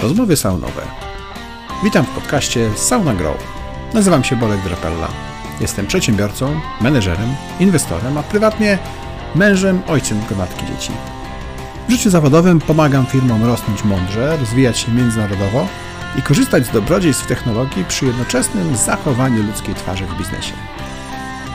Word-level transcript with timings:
Rozmowy 0.00 0.36
saunowe. 0.36 0.82
Witam 1.84 2.04
w 2.04 2.08
podcaście 2.08 2.70
Sauna 2.76 3.14
Grow. 3.14 3.36
Nazywam 3.94 4.24
się 4.24 4.36
Bolek 4.36 4.62
Drapella. 4.62 5.08
Jestem 5.60 5.86
przedsiębiorcą, 5.86 6.60
menedżerem, 6.80 7.34
inwestorem, 7.60 8.18
a 8.18 8.22
prywatnie 8.22 8.78
mężem, 9.34 9.82
ojcem 9.88 10.20
gromadki 10.28 10.66
dzieci. 10.66 10.92
W 11.88 11.90
życiu 11.90 12.10
zawodowym 12.10 12.60
pomagam 12.60 13.06
firmom 13.06 13.44
rosnąć 13.44 13.84
mądrze, 13.84 14.36
rozwijać 14.36 14.78
się 14.78 14.92
międzynarodowo 14.92 15.66
i 16.18 16.22
korzystać 16.22 16.66
z 16.66 16.70
dobrodziejstw 16.70 17.26
technologii 17.26 17.84
przy 17.84 18.06
jednoczesnym 18.06 18.76
zachowaniu 18.76 19.42
ludzkiej 19.42 19.74
twarzy 19.74 20.06
w 20.06 20.18
biznesie. 20.18 20.52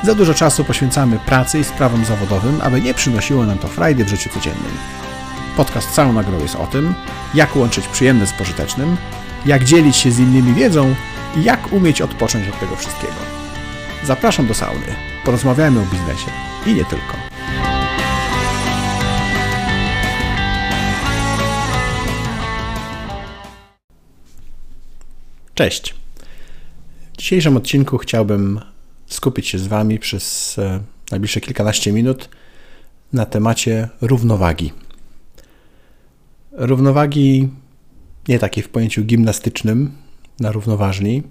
Za 0.03 0.15
dużo 0.15 0.33
czasu 0.33 0.63
poświęcamy 0.63 1.19
pracy 1.19 1.59
i 1.59 1.63
sprawom 1.63 2.05
zawodowym, 2.05 2.61
aby 2.61 2.81
nie 2.81 2.93
przynosiło 2.93 3.45
nam 3.45 3.57
to 3.57 3.67
frajdy 3.67 4.05
w 4.05 4.09
życiu 4.09 4.29
codziennym. 4.29 4.71
Podcast 5.59 5.93
Sauna 5.93 6.23
Grow 6.23 6.41
jest 6.41 6.55
o 6.55 6.67
tym, 6.67 6.93
jak 7.33 7.55
łączyć 7.55 7.87
przyjemne 7.87 8.27
z 8.27 8.33
pożytecznym, 8.33 8.97
jak 9.45 9.63
dzielić 9.63 9.95
się 9.97 10.11
z 10.11 10.19
innymi 10.19 10.53
wiedzą 10.53 10.95
i 11.37 11.43
jak 11.43 11.73
umieć 11.73 12.01
odpocząć 12.01 12.49
od 12.49 12.59
tego 12.59 12.75
wszystkiego. 12.75 13.13
Zapraszam 14.03 14.47
do 14.47 14.53
sauny. 14.53 14.95
Porozmawiajmy 15.25 15.79
o 15.79 15.83
biznesie 15.83 16.31
i 16.65 16.73
nie 16.73 16.85
tylko. 16.85 17.13
Cześć. 25.55 25.95
W 27.13 27.17
dzisiejszym 27.17 27.57
odcinku 27.57 27.97
chciałbym 27.97 28.59
skupić 29.07 29.47
się 29.47 29.59
z 29.59 29.67
Wami 29.67 29.99
przez 29.99 30.55
e, 30.59 30.79
najbliższe 31.11 31.41
kilkanaście 31.41 31.91
minut 31.91 32.29
na 33.13 33.25
temacie 33.25 33.89
równowagi. 34.01 34.71
Równowagi 36.59 37.49
nie 38.27 38.39
takiej 38.39 38.63
w 38.63 38.69
pojęciu 38.69 39.03
gimnastycznym, 39.03 39.91
na 40.39 40.51
równoważni, 40.51 41.23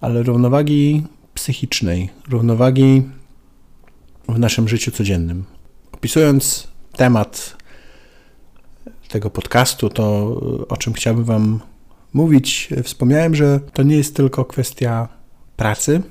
ale 0.00 0.22
równowagi 0.22 1.02
psychicznej, 1.34 2.10
równowagi 2.28 3.02
w 4.28 4.38
naszym 4.38 4.68
życiu 4.68 4.90
codziennym. 4.90 5.44
Opisując 5.92 6.68
temat 6.96 7.56
tego 9.08 9.30
podcastu, 9.30 9.88
to 9.88 10.04
o 10.68 10.76
czym 10.76 10.92
chciałbym 10.92 11.24
Wam 11.24 11.60
mówić, 12.12 12.68
wspomniałem, 12.82 13.34
że 13.34 13.60
to 13.72 13.82
nie 13.82 13.96
jest 13.96 14.16
tylko 14.16 14.44
kwestia 14.44 15.08
pracy, 15.56 16.02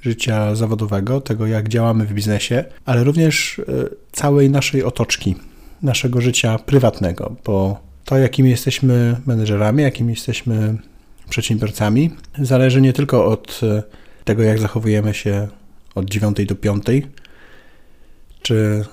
życia 0.00 0.54
zawodowego, 0.54 1.20
tego 1.20 1.46
jak 1.46 1.68
działamy 1.68 2.06
w 2.06 2.12
biznesie, 2.12 2.64
ale 2.84 3.04
również 3.04 3.58
e, 3.58 3.62
całej 4.12 4.50
naszej 4.50 4.84
otoczki, 4.84 5.34
naszego 5.82 6.20
życia 6.20 6.58
prywatnego, 6.58 7.36
bo 7.44 7.80
to, 8.04 8.18
jakimi 8.18 8.50
jesteśmy 8.50 9.16
menedżerami, 9.26 9.82
jakimi 9.82 10.10
jesteśmy 10.10 10.78
przedsiębiorcami, 11.28 12.10
zależy 12.38 12.80
nie 12.80 12.92
tylko 12.92 13.26
od 13.26 13.60
e, 13.62 13.82
tego, 14.24 14.42
jak 14.42 14.58
zachowujemy 14.58 15.14
się 15.14 15.48
od 15.94 16.10
9 16.10 16.46
do 16.46 16.54
5, 16.54 16.84
czy 18.42 18.84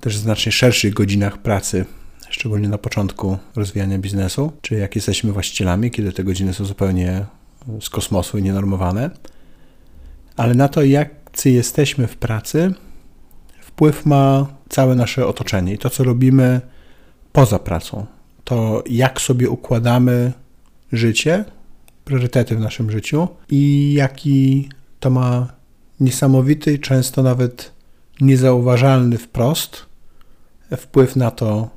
też 0.00 0.16
w 0.16 0.20
znacznie 0.20 0.52
szerszych 0.52 0.94
godzinach 0.94 1.38
pracy, 1.38 1.84
szczególnie 2.30 2.68
na 2.68 2.78
początku 2.78 3.38
rozwijania 3.56 3.98
biznesu, 3.98 4.52
czy 4.62 4.74
jak 4.74 4.96
jesteśmy 4.96 5.32
właścicielami, 5.32 5.90
kiedy 5.90 6.12
te 6.12 6.24
godziny 6.24 6.54
są 6.54 6.64
zupełnie 6.64 7.26
z 7.80 7.90
kosmosu 7.90 8.38
i 8.38 8.42
nienormowane, 8.42 9.10
ale 10.36 10.54
na 10.54 10.68
to, 10.68 10.82
jacy 10.82 11.50
jesteśmy 11.50 12.06
w 12.06 12.16
pracy, 12.16 12.74
wpływ 13.60 14.06
ma 14.06 14.46
całe 14.68 14.94
nasze 14.94 15.26
otoczenie 15.26 15.74
i 15.74 15.78
to, 15.78 15.90
co 15.90 16.04
robimy 16.04 16.60
poza 17.32 17.58
pracą. 17.58 18.06
To, 18.44 18.82
jak 18.90 19.20
sobie 19.20 19.50
układamy 19.50 20.32
życie, 20.92 21.44
priorytety 22.04 22.56
w 22.56 22.60
naszym 22.60 22.90
życiu 22.90 23.28
i 23.50 23.92
jaki 23.92 24.68
to 25.00 25.10
ma 25.10 25.48
niesamowity, 26.00 26.78
często 26.78 27.22
nawet 27.22 27.72
niezauważalny 28.20 29.18
wprost 29.18 29.86
wpływ 30.76 31.16
na 31.16 31.30
to, 31.30 31.70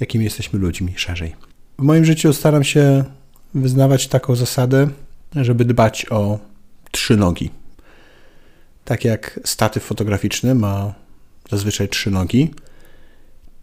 jakimi 0.00 0.24
jesteśmy 0.24 0.58
ludźmi 0.58 0.92
szerzej. 0.96 1.34
W 1.78 1.82
moim 1.82 2.04
życiu 2.04 2.32
staram 2.32 2.64
się 2.64 3.04
wyznawać 3.54 4.08
taką 4.08 4.36
zasadę, 4.36 4.88
żeby 5.34 5.64
dbać 5.64 6.06
o 6.10 6.38
trzy 6.90 7.16
nogi. 7.16 7.50
Tak 8.84 9.04
jak 9.04 9.40
statyw 9.44 9.82
fotograficzny 9.82 10.54
ma 10.54 10.94
zazwyczaj 11.50 11.88
trzy 11.88 12.10
nogi, 12.10 12.50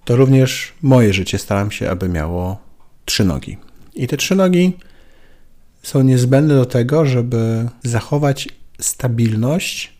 to 0.05 0.15
również 0.15 0.73
moje 0.81 1.13
życie 1.13 1.37
staram 1.37 1.71
się, 1.71 1.89
aby 1.89 2.09
miało 2.09 2.59
trzy 3.05 3.25
nogi. 3.25 3.57
I 3.95 4.07
te 4.07 4.17
trzy 4.17 4.35
nogi 4.35 4.77
są 5.83 6.01
niezbędne 6.01 6.55
do 6.55 6.65
tego, 6.65 7.05
żeby 7.05 7.69
zachować 7.83 8.49
stabilność 8.79 9.93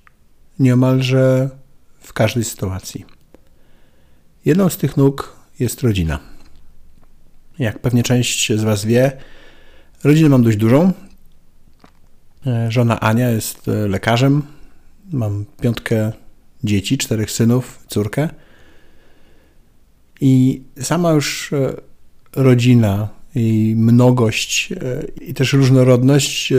nieomalże 0.59 1.49
w 1.99 2.13
każdej 2.13 2.43
sytuacji. 2.43 3.05
Jedną 4.45 4.69
z 4.69 4.77
tych 4.77 4.97
nóg 4.97 5.35
jest 5.59 5.81
rodzina. 5.81 6.19
Jak 7.59 7.79
pewnie 7.79 8.03
część 8.03 8.53
z 8.53 8.63
Was 8.63 8.85
wie, 8.85 9.11
rodzinę 10.03 10.29
mam 10.29 10.43
dość 10.43 10.57
dużą. 10.57 10.93
Żona 12.69 12.99
Ania 12.99 13.29
jest 13.29 13.67
lekarzem. 13.67 14.41
Mam 15.11 15.45
piątkę 15.61 16.11
dzieci, 16.63 16.97
czterech 16.97 17.31
synów, 17.31 17.83
córkę. 17.87 18.29
I 20.21 20.61
sama 20.81 21.11
już 21.11 21.53
e, 21.53 21.73
rodzina 22.35 23.09
i 23.35 23.73
mnogość 23.77 24.71
e, 24.71 25.03
i 25.21 25.33
też 25.33 25.53
różnorodność 25.53 26.51
e, 26.51 26.57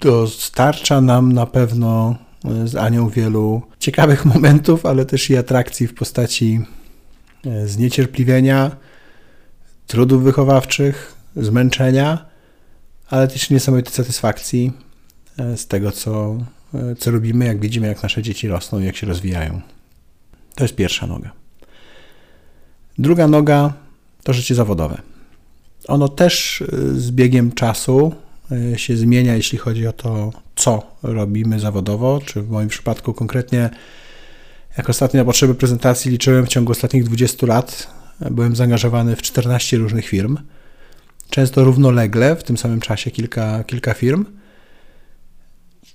dostarcza 0.00 1.00
nam 1.00 1.32
na 1.32 1.46
pewno 1.46 2.16
z 2.64 2.76
Anią 2.76 3.08
wielu 3.08 3.62
ciekawych 3.78 4.24
momentów, 4.34 4.86
ale 4.86 5.06
też 5.06 5.30
i 5.30 5.36
atrakcji 5.36 5.86
w 5.86 5.94
postaci 5.94 6.60
zniecierpliwienia, 7.64 8.76
trudów 9.86 10.22
wychowawczych, 10.22 11.14
zmęczenia, 11.36 12.26
ale 13.08 13.28
też 13.28 13.50
niesamowitej 13.50 13.94
satysfakcji 13.94 14.72
z 15.56 15.66
tego, 15.66 15.92
co, 15.92 16.38
co 16.98 17.10
robimy, 17.10 17.44
jak 17.44 17.60
widzimy, 17.60 17.86
jak 17.86 18.02
nasze 18.02 18.22
dzieci 18.22 18.48
rosną 18.48 18.80
jak 18.80 18.96
się 18.96 19.06
rozwijają. 19.06 19.60
To 20.54 20.64
jest 20.64 20.74
pierwsza 20.74 21.06
noga. 21.06 21.30
Druga 22.98 23.28
noga 23.28 23.72
to 24.22 24.32
życie 24.32 24.54
zawodowe. 24.54 25.02
Ono 25.88 26.08
też 26.08 26.60
y, 26.60 27.00
z 27.00 27.10
biegiem 27.10 27.52
czasu 27.52 28.12
y, 28.52 28.78
się 28.78 28.96
zmienia, 28.96 29.34
jeśli 29.34 29.58
chodzi 29.58 29.86
o 29.86 29.92
to, 29.92 30.32
co 30.56 30.82
robimy 31.02 31.60
zawodowo, 31.60 32.20
czy 32.26 32.42
w 32.42 32.50
moim 32.50 32.68
przypadku 32.68 33.14
konkretnie, 33.14 33.70
jak 34.76 34.90
ostatnio 34.90 35.20
na 35.20 35.24
potrzeby 35.24 35.54
prezentacji 35.54 36.10
liczyłem 36.10 36.46
w 36.46 36.48
ciągu 36.48 36.72
ostatnich 36.72 37.04
20 37.04 37.46
lat, 37.46 37.86
byłem 38.30 38.56
zaangażowany 38.56 39.16
w 39.16 39.22
14 39.22 39.76
różnych 39.76 40.06
firm, 40.06 40.38
często 41.30 41.64
równolegle, 41.64 42.36
w 42.36 42.42
tym 42.42 42.56
samym 42.56 42.80
czasie 42.80 43.10
kilka, 43.10 43.64
kilka 43.64 43.94
firm, 43.94 44.24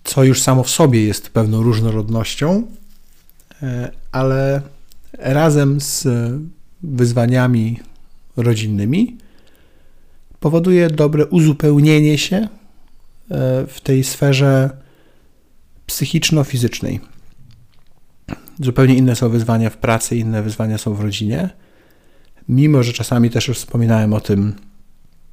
co 0.06 0.24
już 0.24 0.42
samo 0.42 0.64
w 0.64 0.70
sobie 0.70 1.06
jest 1.06 1.30
pewną 1.30 1.64
różnorodnością, 1.64 2.64
y, 3.64 3.66
ale 4.12 4.62
razem 5.14 5.82
z 5.82 6.08
wyzwaniami 6.84 7.80
rodzinnymi, 8.38 9.18
powoduje 10.40 10.90
dobre 10.90 11.26
uzupełnienie 11.26 12.18
się 12.18 12.36
e, 12.36 12.48
w 13.68 13.82
tej 13.84 14.04
sferze 14.04 14.70
psychiczno-fizycznej. 15.88 17.00
Zupełnie 18.60 18.96
inne 18.96 19.16
są 19.16 19.30
wyzwania 19.30 19.70
w 19.70 19.78
pracy, 19.78 20.18
inne 20.18 20.44
wyzwania 20.44 20.78
są 20.78 20.94
w 20.94 21.02
rodzinie. 21.02 21.50
Mimo, 22.50 22.84
że 22.84 22.94
czasami 22.94 23.30
też 23.30 23.48
już 23.48 23.58
wspominałem 23.58 24.14
o 24.14 24.22
tym, 24.22 24.56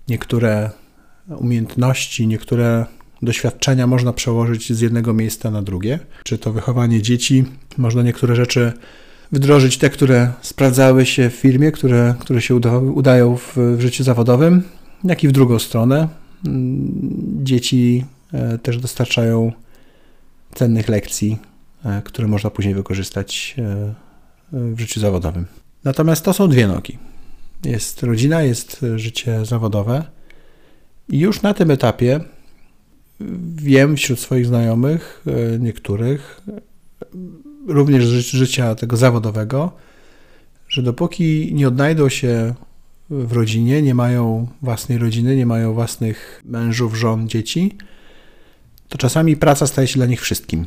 niektóre 0.08 0.70
umiejętności, 1.28 2.26
niektóre 2.26 2.86
doświadczenia 3.22 3.86
można 3.86 4.12
przełożyć 4.12 4.72
z 4.72 4.80
jednego 4.80 5.12
miejsca 5.12 5.50
na 5.50 5.62
drugie. 5.62 5.98
Czy 6.24 6.38
to 6.38 6.52
wychowanie 6.52 7.02
dzieci, 7.02 7.44
można 7.78 8.02
niektóre 8.02 8.36
rzeczy 8.36 8.72
wdrożyć 9.32 9.78
te, 9.78 9.90
które 9.90 10.32
sprawdzały 10.42 11.06
się 11.06 11.30
w 11.30 11.34
firmie, 11.34 11.72
które, 11.72 12.14
które 12.18 12.40
się 12.40 12.54
udają 12.94 13.36
w, 13.36 13.56
w 13.56 13.80
życiu 13.80 14.04
zawodowym, 14.04 14.62
jak 15.04 15.24
i 15.24 15.28
w 15.28 15.32
drugą 15.32 15.58
stronę. 15.58 16.08
Mm, 16.46 16.90
dzieci 17.44 18.04
e, 18.32 18.58
też 18.58 18.78
dostarczają 18.78 19.52
cennych 20.54 20.88
lekcji, 20.88 21.38
e, 21.84 22.02
które 22.04 22.28
można 22.28 22.50
później 22.50 22.74
wykorzystać 22.74 23.54
e, 23.58 23.94
w 24.52 24.80
życiu 24.80 25.00
zawodowym. 25.00 25.46
Natomiast 25.84 26.24
to 26.24 26.32
są 26.32 26.48
dwie 26.48 26.66
nogi. 26.66 26.98
Jest 27.64 28.02
rodzina, 28.02 28.42
jest 28.42 28.86
życie 28.96 29.44
zawodowe. 29.44 30.04
I 31.08 31.18
już 31.18 31.42
na 31.42 31.54
tym 31.54 31.70
etapie 31.70 32.20
wiem 33.54 33.96
wśród 33.96 34.20
swoich 34.20 34.46
znajomych, 34.46 35.24
niektórych, 35.60 36.40
również 37.66 38.06
z 38.06 38.10
życia 38.10 38.74
tego 38.74 38.96
zawodowego, 38.96 39.72
że 40.68 40.82
dopóki 40.82 41.50
nie 41.54 41.68
odnajdą 41.68 42.08
się 42.08 42.54
w 43.10 43.32
rodzinie, 43.32 43.82
nie 43.82 43.94
mają 43.94 44.48
własnej 44.62 44.98
rodziny, 44.98 45.36
nie 45.36 45.46
mają 45.46 45.74
własnych 45.74 46.42
mężów, 46.44 46.96
żon, 46.96 47.28
dzieci, 47.28 47.76
to 48.88 48.98
czasami 48.98 49.36
praca 49.36 49.66
staje 49.66 49.88
się 49.88 49.94
dla 49.94 50.06
nich 50.06 50.20
wszystkim. 50.20 50.66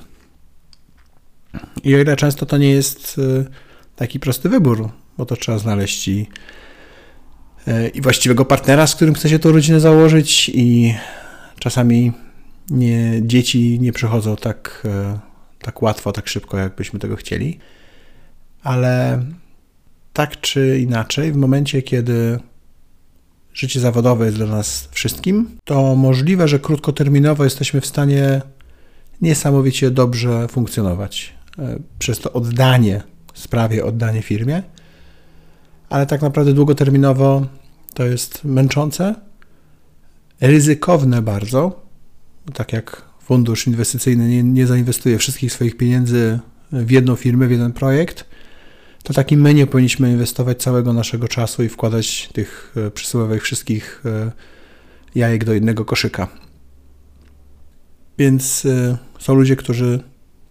I 1.84 1.96
o 1.96 1.98
ile 1.98 2.16
często 2.16 2.46
to 2.46 2.58
nie 2.58 2.70
jest 2.70 3.22
e, 3.40 3.46
taki 3.96 4.20
prosty 4.20 4.50
wybór, 4.50 4.90
bo 5.18 5.26
to 5.26 5.36
trzeba 5.36 5.58
znaleźć 5.58 6.08
i, 6.08 6.28
e, 7.68 7.88
i 7.88 8.02
właściwego 8.02 8.46
partnera, 8.46 8.88
z 8.88 8.96
którym 8.96 9.14
chce 9.14 9.30
się 9.30 9.40
tą 9.40 9.52
rodzinę 9.52 9.80
założyć, 9.80 10.52
i 10.54 10.96
czasami 11.60 12.12
nie, 12.70 13.22
dzieci 13.22 13.80
nie 13.80 13.94
przychodzą 13.94 14.36
tak, 14.36 14.82
e, 14.86 15.20
tak 15.60 15.82
łatwo, 15.82 16.12
tak 16.12 16.28
szybko, 16.28 16.58
jakbyśmy 16.58 17.00
tego 17.00 17.16
chcieli. 17.16 17.60
Ale 18.64 19.24
tak 20.14 20.42
czy 20.42 20.80
inaczej, 20.80 21.32
w 21.32 21.36
momencie, 21.36 21.82
kiedy 21.82 22.40
życie 23.54 23.80
zawodowe 23.80 24.26
jest 24.26 24.38
dla 24.38 24.48
nas 24.48 24.90
wszystkim, 24.92 25.58
to 25.64 25.96
możliwe, 25.96 26.48
że 26.48 26.60
krótkoterminowo 26.60 27.44
jesteśmy 27.44 27.82
w 27.82 27.86
stanie 27.86 28.42
niesamowicie 29.22 29.92
dobrze 29.92 30.48
funkcjonować. 30.48 31.34
E, 31.60 31.80
przez 32.00 32.20
to 32.20 32.34
oddanie 32.34 33.04
sprawie, 33.34 33.86
oddanie 33.86 34.22
firmie, 34.22 34.64
ale 35.90 36.06
tak 36.06 36.22
naprawdę 36.22 36.54
długoterminowo 36.54 37.46
to 37.94 38.06
jest 38.06 38.44
męczące, 38.44 39.16
ryzykowne 40.42 41.22
bardzo, 41.22 41.85
tak 42.54 42.74
jak 42.74 43.02
fundusz 43.22 43.68
inwestycyjny 43.68 44.30
nie, 44.30 44.44
nie 44.44 44.68
zainwestuje 44.68 45.18
wszystkich 45.18 45.54
swoich 45.54 45.78
pieniędzy 45.78 46.40
w 46.72 46.92
jedną 46.92 47.16
firmę, 47.16 47.48
w 47.48 47.52
jeden 47.52 47.74
projekt, 47.74 48.26
to 49.04 49.14
takim 49.14 49.42
my 49.42 49.54
nie 49.54 49.68
powinniśmy 49.68 50.12
inwestować 50.12 50.62
całego 50.62 50.94
naszego 50.94 51.28
czasu 51.28 51.64
i 51.64 51.70
wkładać 51.70 52.30
tych 52.34 52.76
e, 52.78 52.92
przysłowiowych 52.92 53.44
wszystkich 53.44 54.04
e, 54.06 54.32
jajek 55.16 55.44
do 55.44 55.54
jednego 55.54 55.86
koszyka. 55.86 56.28
Więc 58.18 58.68
są 59.20 59.36
ludzie, 59.36 59.56
którzy 59.56 60.04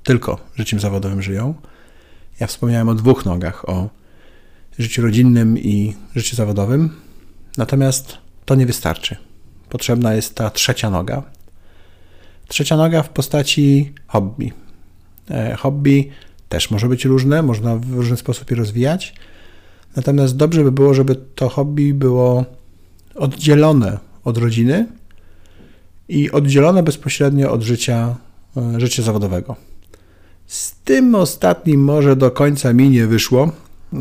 tylko 0.05 0.39
życiem 0.55 0.81
zawodowym 0.81 1.23
żyją. 1.23 1.55
Ja 2.41 2.47
wspomniałem 2.47 2.89
o 2.89 2.95
dwóch 2.95 3.25
nogach, 3.25 3.69
o 3.69 3.91
życiu 4.79 5.03
rodzinnym 5.03 5.59
i 5.59 5.95
życiu 6.15 6.37
zawodowym. 6.37 6.91
Natomiast 7.57 8.19
to 8.45 8.55
nie 8.55 8.67
wystarczy. 8.67 9.17
Potrzebna 9.69 10.15
jest 10.15 10.35
ta 10.35 10.51
trzecia 10.51 10.91
noga. 10.91 11.23
Trzecia 12.49 12.77
noga 12.77 13.03
w 13.03 13.09
postaci 13.09 13.93
hobby. 14.07 14.53
E, 15.31 15.57
hobby 15.57 16.11
też 16.49 16.71
może 16.71 16.89
być 16.89 17.05
różne, 17.05 17.43
można 17.43 17.77
w 17.77 17.91
różny 17.93 18.17
sposób 18.17 18.51
je 18.51 18.57
rozwijać. 18.57 19.15
Natomiast 19.97 20.37
dobrze 20.37 20.65
by 20.65 20.73
było, 20.73 20.95
żeby 20.95 21.17
to 21.35 21.49
hobby 21.49 21.95
było 21.95 22.45
oddzielone 23.15 23.99
od 24.25 24.39
rodziny 24.39 24.87
i 26.09 26.31
oddzielone 26.31 26.83
bezpośrednio 26.83 27.53
od 27.53 27.63
życia, 27.63 28.17
e, 28.57 28.81
życia 28.81 29.03
zawodowego. 29.03 29.57
Z 30.47 30.75
tym 30.75 31.15
ostatnim 31.15 31.85
może 31.85 32.17
do 32.17 32.31
końca 32.31 32.73
mi 32.73 32.91
nie 32.91 33.07
wyszło. 33.07 33.53
E, 33.95 34.01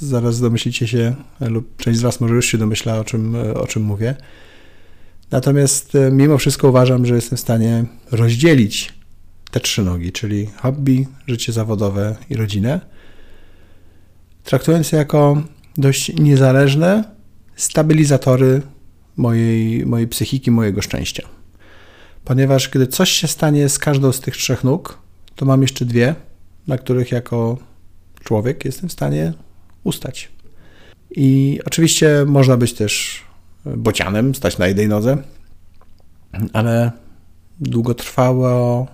zaraz 0.00 0.40
domyślicie 0.40 0.88
się, 0.88 1.14
lub 1.40 1.76
część 1.76 1.98
z 1.98 2.02
Was 2.02 2.20
może 2.20 2.34
już 2.34 2.46
się 2.46 2.58
domyśla, 2.58 2.98
o 2.98 3.04
czym, 3.04 3.36
o 3.54 3.66
czym 3.66 3.82
mówię. 3.82 4.14
Natomiast 5.30 5.94
e, 5.94 6.10
mimo 6.10 6.38
wszystko 6.38 6.68
uważam, 6.68 7.06
że 7.06 7.14
jestem 7.14 7.36
w 7.36 7.40
stanie 7.40 7.84
rozdzielić 8.10 8.92
te 9.50 9.60
trzy 9.60 9.82
nogi, 9.82 10.12
czyli 10.12 10.46
hobby, 10.56 11.06
życie 11.26 11.52
zawodowe 11.52 12.16
i 12.30 12.36
rodzinę, 12.36 12.80
traktując 14.44 14.92
je 14.92 14.98
jako 14.98 15.42
dość 15.76 16.12
niezależne 16.14 17.04
stabilizatory 17.56 18.62
mojej, 19.16 19.86
mojej 19.86 20.08
psychiki, 20.08 20.50
mojego 20.50 20.82
szczęścia. 20.82 21.28
Ponieważ 22.24 22.68
gdy 22.68 22.86
coś 22.86 23.10
się 23.10 23.28
stanie 23.28 23.68
z 23.68 23.78
każdą 23.78 24.12
z 24.12 24.20
tych 24.20 24.36
trzech 24.36 24.64
nóg, 24.64 24.98
to 25.36 25.46
mam 25.46 25.62
jeszcze 25.62 25.84
dwie, 25.84 26.14
na 26.66 26.78
których 26.78 27.12
jako 27.12 27.58
człowiek 28.24 28.64
jestem 28.64 28.88
w 28.88 28.92
stanie 28.92 29.32
ustać. 29.84 30.28
I 31.10 31.60
oczywiście 31.64 32.24
można 32.26 32.56
być 32.56 32.72
też 32.72 33.24
bocianem, 33.64 34.34
stać 34.34 34.58
na 34.58 34.66
jednej 34.66 34.88
nodze, 34.88 35.16
ale 36.52 36.92
długotrwało, 37.60 38.86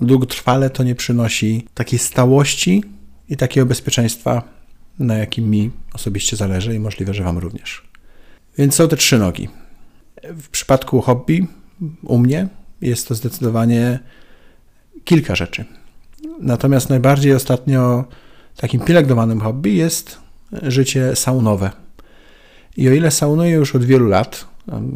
długotrwale 0.00 0.70
to 0.70 0.82
nie 0.82 0.94
przynosi 0.94 1.66
takiej 1.74 1.98
stałości 1.98 2.84
i 3.28 3.36
takiego 3.36 3.66
bezpieczeństwa, 3.66 4.42
na 4.98 5.14
jakim 5.14 5.50
mi 5.50 5.70
osobiście 5.94 6.36
zależy 6.36 6.74
i 6.74 6.78
możliwe, 6.78 7.14
że 7.14 7.22
Wam 7.22 7.38
również. 7.38 7.88
Więc 8.58 8.74
są 8.74 8.88
te 8.88 8.96
trzy 8.96 9.18
nogi. 9.18 9.48
W 10.24 10.48
przypadku 10.48 11.00
hobby 11.00 11.46
u 12.02 12.18
mnie 12.18 12.48
jest 12.80 13.08
to 13.08 13.14
zdecydowanie 13.14 13.98
kilka 15.04 15.36
rzeczy. 15.36 15.64
Natomiast 16.40 16.90
najbardziej 16.90 17.34
ostatnio 17.34 18.04
takim 18.56 18.80
pielęgnowanym 18.80 19.40
hobby 19.40 19.74
jest 19.74 20.18
życie 20.62 21.16
saunowe. 21.16 21.70
I 22.78 22.88
o 22.88 22.92
ile 22.92 23.10
saunuję 23.10 23.50
już 23.50 23.74
od 23.74 23.84
wielu 23.84 24.08
lat, 24.08 24.46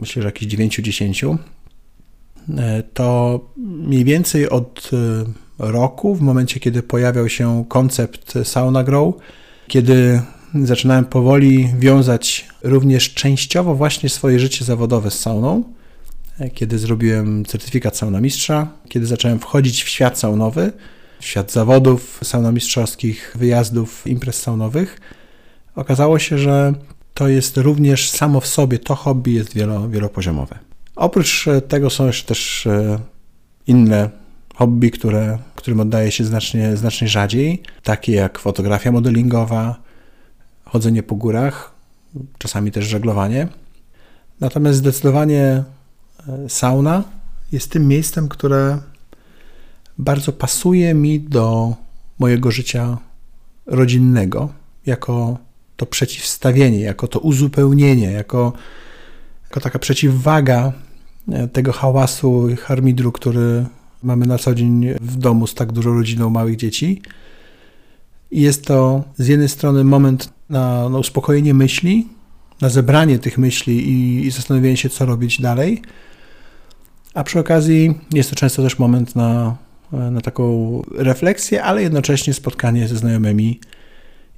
myślę, 0.01 0.23
że 0.23 0.29
jakieś 0.29 0.49
9-10, 0.49 1.37
e, 2.59 2.83
to 2.83 3.41
mniej 3.57 4.05
więcej 4.05 4.49
od 4.49 4.91
e, 4.93 5.25
roku, 5.59 6.15
w 6.15 6.21
momencie 6.21 6.61
kiedy 6.61 6.83
pojawiał 6.83 7.29
się 7.29 7.65
koncept 7.69 8.35
Sauna 8.45 8.85
Grow, 8.85 9.15
kiedy 9.69 10.21
zaczynałem 10.55 11.05
powoli 11.05 11.69
wiązać 11.79 12.49
również 12.63 13.15
częściowo 13.15 13.75
właśnie 13.75 14.09
swoje 14.09 14.41
życie 14.41 14.65
zawodowe 14.65 15.11
z 15.11 15.19
sauną, 15.19 15.63
e, 16.39 16.51
kiedy 16.51 16.79
zrobiłem 16.79 17.45
certyfikat 17.45 17.97
sauna 17.97 18.21
mistrza, 18.21 18.69
kiedy 18.89 19.07
zacząłem 19.07 19.39
wchodzić 19.39 19.85
w 19.85 19.89
świat 19.89 20.19
saunowy, 20.19 20.73
świat 21.21 21.53
zawodów 21.53 22.21
saunomistrzowskich, 22.25 23.37
wyjazdów, 23.39 24.07
imprez 24.07 24.43
saunowych, 24.43 25.01
okazało 25.75 26.19
się, 26.19 26.39
że 26.39 26.75
to 27.23 27.29
jest 27.29 27.57
również 27.57 28.11
samo 28.11 28.41
w 28.41 28.47
sobie, 28.47 28.79
to 28.79 28.95
hobby 28.95 29.33
jest 29.33 29.55
wielo, 29.55 29.89
wielopoziomowe. 29.89 30.59
Oprócz 30.97 31.49
e, 31.49 31.61
tego 31.61 31.91
są 31.91 32.07
jeszcze 32.07 32.27
też 32.27 32.67
e, 32.67 32.99
inne 33.67 34.11
hobby, 34.55 34.91
które, 34.91 35.39
którym 35.55 35.81
oddaje 35.81 36.13
się 36.13 36.25
znacznie, 36.25 36.77
znacznie 36.77 37.09
rzadziej, 37.09 37.63
takie 37.83 38.13
jak 38.13 38.39
fotografia 38.39 38.93
modelingowa, 38.93 39.77
chodzenie 40.65 41.03
po 41.03 41.15
górach, 41.15 41.75
czasami 42.39 42.73
też 42.73 42.85
żeglowanie. 42.85 43.49
Natomiast 44.41 44.79
zdecydowanie 44.79 45.43
e, 45.43 45.65
sauna 46.49 47.05
jest 47.53 47.71
tym 47.71 47.89
miejscem, 47.89 48.29
które 48.29 48.79
bardzo 49.99 50.33
pasuje 50.33 50.95
mi 50.95 51.21
do 51.21 51.75
mojego 52.19 52.51
życia 52.51 52.99
rodzinnego, 53.67 54.49
jako 54.87 55.39
to 55.83 55.87
przeciwstawienie, 55.87 56.81
jako 56.81 57.09
to 57.09 57.19
uzupełnienie, 57.19 58.11
jako, 58.13 58.53
jako 59.45 59.61
taka 59.61 59.79
przeciwwaga 59.79 60.73
e, 61.33 61.49
tego 61.49 61.73
hałasu 61.73 62.49
i 62.49 62.57
harmidru, 62.57 63.13
który 63.13 63.65
mamy 64.03 64.27
na 64.27 64.39
co 64.39 64.55
dzień 64.55 64.87
w 65.01 65.17
domu 65.17 65.47
z 65.47 65.55
tak 65.55 65.73
dużą 65.73 65.95
rodziną 65.95 66.31
małych 66.31 66.57
dzieci. 66.57 67.03
I 68.31 68.41
jest 68.41 68.65
to 68.67 69.05
z 69.19 69.29
jednej 69.29 69.49
strony 69.49 69.85
moment 69.85 70.33
na, 70.49 70.89
na 70.89 70.99
uspokojenie 70.99 71.55
myśli, 71.55 72.09
na 72.61 72.69
zebranie 72.69 73.19
tych 73.19 73.39
myśli 73.39 73.89
i, 73.89 74.27
i 74.27 74.31
zastanowienie 74.31 74.77
się, 74.77 74.89
co 74.89 75.07
robić 75.07 75.41
dalej. 75.41 75.83
A 77.15 77.25
przy 77.25 77.39
okazji 77.39 77.95
jest 78.13 78.31
to 78.31 78.37
często 78.37 78.63
też 78.63 78.79
moment 78.79 79.17
na 79.17 79.57
na 79.93 80.21
taką 80.21 80.83
refleksję, 80.95 81.63
ale 81.63 81.83
jednocześnie 81.83 82.35
spotkanie 82.35 82.89
ze 82.89 82.97
znajomymi 82.97 83.61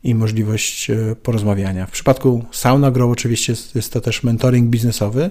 i 0.04 0.14
możliwość 0.14 0.90
e, 0.90 1.16
porozmawiania. 1.22 1.86
W 1.86 1.90
przypadku 1.90 2.44
Sauna 2.52 2.90
Grow 2.90 3.10
oczywiście 3.10 3.54
jest 3.74 3.92
to 3.92 4.00
też 4.00 4.22
mentoring 4.22 4.70
biznesowy, 4.70 5.30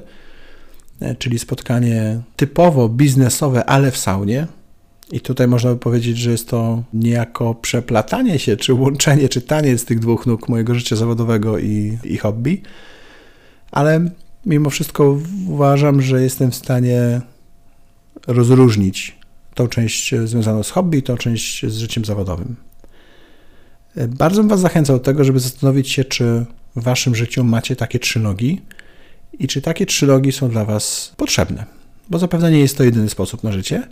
e, 1.01 1.15
czyli 1.15 1.39
spotkanie 1.39 2.21
typowo 2.35 2.89
biznesowe, 2.89 3.65
ale 3.65 3.91
w 3.91 3.97
saunie. 3.97 4.47
I 5.11 5.19
tutaj 5.19 5.47
można 5.47 5.69
by 5.69 5.79
powiedzieć, 5.79 6.17
że 6.17 6.31
jest 6.31 6.49
to 6.49 6.83
niejako 6.93 7.55
przeplatanie 7.55 8.39
się, 8.39 8.57
czy 8.57 8.73
łączenie, 8.73 9.29
czy 9.29 9.41
taniec 9.41 9.85
tych 9.85 9.99
dwóch 9.99 10.25
nóg 10.25 10.49
mojego 10.49 10.75
życia 10.75 10.95
zawodowego 10.95 11.59
i, 11.59 11.97
i 12.03 12.17
hobby. 12.17 12.61
Ale 13.71 14.09
mimo 14.45 14.69
wszystko 14.69 15.17
uważam, 15.47 16.01
że 16.01 16.23
jestem 16.23 16.51
w 16.51 16.55
stanie 16.55 17.21
rozróżnić 18.27 19.17
tą 19.55 19.67
część 19.67 20.15
związaną 20.25 20.63
z 20.63 20.69
hobby 20.69 21.01
tą 21.01 21.17
część 21.17 21.65
z 21.65 21.77
życiem 21.77 22.05
zawodowym. 22.05 22.55
Bardzo 23.95 24.41
bym 24.41 24.49
Was 24.49 24.59
zachęcał 24.59 24.97
do 24.97 25.03
tego, 25.03 25.23
żeby 25.23 25.39
zastanowić 25.39 25.89
się, 25.89 26.03
czy 26.03 26.45
w 26.75 26.83
Waszym 26.83 27.15
życiu 27.15 27.43
macie 27.43 27.75
takie 27.75 27.99
trzy 27.99 28.19
nogi 28.19 28.61
i 29.39 29.47
czy 29.47 29.61
takie 29.61 29.85
trzy 29.85 30.07
nogi 30.07 30.31
są 30.31 30.49
dla 30.49 30.65
Was 30.65 31.13
potrzebne. 31.17 31.65
Bo 32.09 32.19
zapewne 32.19 32.51
nie 32.51 32.59
jest 32.59 32.77
to 32.77 32.83
jedyny 32.83 33.09
sposób 33.09 33.43
na 33.43 33.51
życie, 33.51 33.87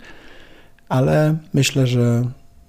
ale 0.88 1.36
myślę, 1.54 1.86
że 1.86 2.24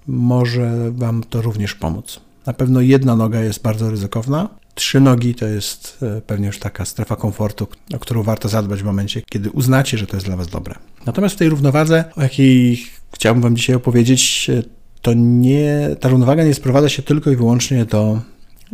może 0.08 0.92
Wam 0.92 1.24
to 1.30 1.42
również 1.42 1.75
pomóc. 1.75 2.20
Na 2.46 2.54
pewno 2.54 2.82
jedna 2.82 3.16
noga 3.16 3.42
jest 3.42 3.62
bardzo 3.62 3.90
ryzykowna, 3.90 4.50
Trzy 4.75 5.00
nogi 5.00 5.36
to 5.36 5.46
jest 5.46 5.98
e, 6.02 6.22
pewnie 6.22 6.48
już 6.48 6.60
taka 6.60 6.86
strefa 6.86 7.16
komfortu, 7.16 7.68
o 7.96 8.00
którą 8.00 8.24
warto 8.24 8.50
zadbać 8.50 8.82
w 8.82 8.86
momencie, 8.86 9.22
kiedy 9.30 9.52
uznacie, 9.52 9.98
że 9.98 10.08
to 10.08 10.18
jest 10.18 10.25
dla 10.25 10.36
Was 10.36 10.48
dobre. 10.48 10.75
Natomiast 11.06 11.36
w 11.36 11.38
tej 11.38 11.50
równowadze, 11.50 12.04
o 12.16 12.22
jakiej 12.22 12.84
chciałbym 13.13 13.44
Wam 13.44 13.56
dzisiaj 13.56 13.75
opowiedzieć, 13.75 14.50
e, 14.50 14.63
to 15.03 15.12
nie, 15.15 15.95
ta 16.00 16.10
równowaga 16.10 16.43
nie 16.43 16.53
sprowadza 16.53 16.89
się 16.89 17.03
tylko 17.03 17.31
i 17.31 17.36
wyłącznie 17.36 17.86
do 17.86 18.19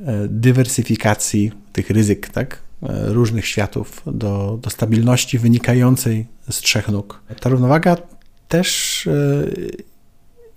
e, 0.06 0.28
dywersyfikacji 0.28 1.52
tych 1.74 1.90
ryzyk, 1.90 2.30
tak? 2.30 2.70
różnych 3.08 3.46
światów, 3.46 4.02
do, 4.06 4.60
do 4.62 4.70
stabilności 4.70 5.40
wynikającej 5.40 6.26
z 6.50 6.58
trzech 6.58 6.90
nóg. 6.90 7.22
Ta 7.40 7.50
równowaga 7.50 7.98
też 8.48 9.08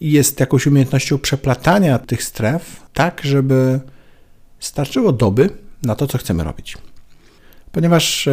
jest 0.03 0.41
jakąś 0.41 0.67
umiejętnością 0.67 1.19
przeplatania 1.19 1.99
tych 1.99 2.23
stref, 2.23 2.83
tak 2.93 3.21
żeby 3.25 3.81
starczyło 4.61 5.13
doby 5.13 5.51
na 5.83 5.95
to, 5.95 6.07
co 6.07 6.19
chcemy 6.19 6.45
robić. 6.45 6.77
Ponieważ 7.73 8.29
e, 8.29 8.33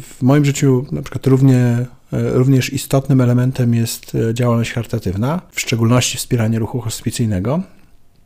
w 0.00 0.22
moim 0.22 0.44
życiu 0.44 0.86
na 0.92 1.02
przykład 1.02 1.26
równie, 1.26 1.56
e, 1.56 1.86
również 2.12 2.72
istotnym 2.72 3.20
elementem 3.20 3.74
jest 3.74 4.14
e, 4.14 4.34
działalność 4.34 4.72
charytatywna, 4.72 5.40
w 5.52 5.60
szczególności 5.60 6.18
wspieranie 6.18 6.58
ruchu 6.58 6.80
hospicyjnego. 6.80 7.62